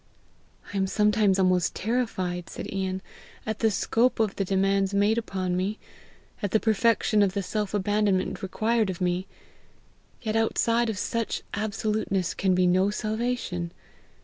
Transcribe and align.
"I 0.73 0.77
am 0.77 0.87
sometimes 0.87 1.37
almost 1.37 1.75
terrified," 1.75 2.49
said 2.49 2.73
Ian, 2.73 3.03
"at 3.45 3.59
the 3.59 3.69
scope 3.69 4.19
of 4.19 4.35
the 4.35 4.43
demands 4.43 4.95
made 4.95 5.19
upon 5.19 5.55
me, 5.55 5.77
at 6.41 6.49
the 6.49 6.59
perfection 6.59 7.21
of 7.21 7.33
the 7.33 7.43
self 7.43 7.71
abandonment 7.75 8.41
required 8.41 8.89
of 8.89 8.99
me; 8.99 9.27
yet 10.19 10.35
outside 10.35 10.89
of 10.89 10.97
such 10.97 11.43
absoluteness 11.53 12.33
can 12.33 12.55
be 12.55 12.65
no 12.65 12.89
salvation. 12.89 13.71